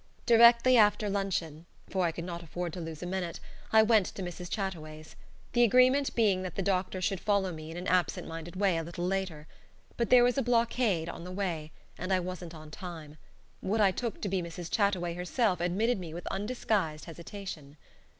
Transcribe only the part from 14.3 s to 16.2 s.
Mrs. Chataway herself admitted me